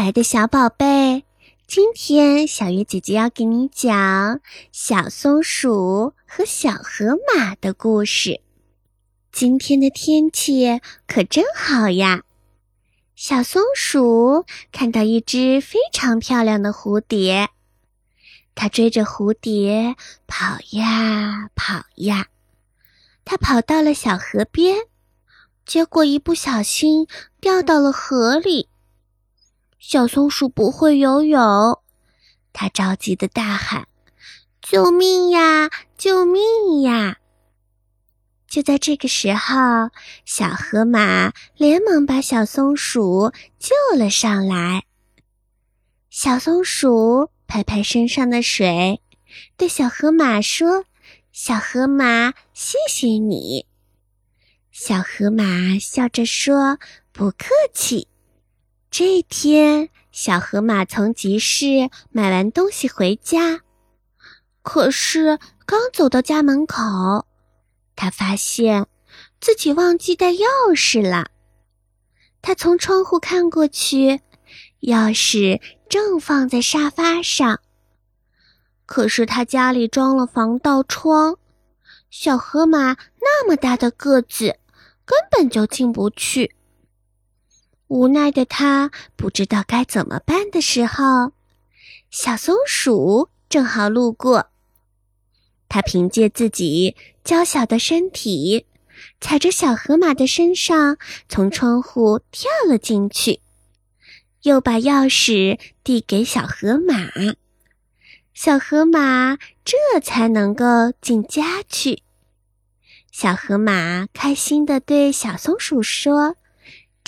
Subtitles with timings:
[0.00, 1.26] 可爱的小宝贝，
[1.66, 4.40] 今天小月姐姐要给你讲
[4.72, 8.40] 小松鼠和小河马的故事。
[9.30, 12.22] 今天的天气可真好呀！
[13.14, 17.50] 小松鼠看到一只非常漂亮的蝴蝶，
[18.54, 19.96] 它追着蝴蝶
[20.26, 22.28] 跑呀跑呀，
[23.26, 24.78] 它跑到了小河边，
[25.66, 27.06] 结果一不小心
[27.38, 28.70] 掉到了河里。
[29.82, 31.80] 小松鼠不会游泳，
[32.52, 33.88] 它着急的大喊
[34.60, 35.70] ：“救命呀！
[35.96, 37.16] 救命呀！”
[38.46, 39.88] 就在这个时候，
[40.26, 44.84] 小河马连忙把小松鼠救了上来。
[46.10, 49.00] 小松鼠拍拍身上的水，
[49.56, 50.84] 对小河马说
[51.32, 53.64] ：“小河马，谢谢你。”
[54.70, 56.78] 小河马笑着说
[57.12, 58.08] ：“不客气。”
[58.90, 63.60] 这天，小河马从集市买完东西回家，
[64.62, 67.24] 可是刚走到家门口，
[67.94, 68.88] 他发现
[69.40, 70.42] 自己忘记带钥
[70.74, 71.28] 匙了。
[72.42, 74.20] 他从窗户看过去，
[74.80, 77.60] 钥匙正放在沙发上。
[78.86, 81.36] 可是他家里装了防盗窗，
[82.10, 84.58] 小河马那么大的个子，
[85.04, 86.56] 根本就进不去。
[87.90, 91.32] 无奈的他不知道该怎么办的时候，
[92.08, 94.46] 小松鼠正好路过。
[95.68, 98.66] 它凭借自己娇小的身体，
[99.20, 103.40] 踩着小河马的身上，从窗户跳了进去，
[104.42, 106.94] 又把钥匙递给小河马。
[108.32, 112.04] 小河马这才能够进家去。
[113.10, 116.36] 小河马开心地对小松鼠说。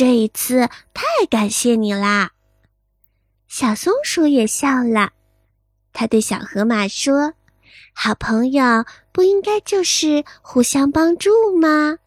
[0.00, 2.30] 这一次太感谢你啦！
[3.48, 5.12] 小松鼠也笑了，
[5.92, 7.34] 他对小河马说
[7.92, 11.98] ：“好朋友不应该就是互相帮助吗？”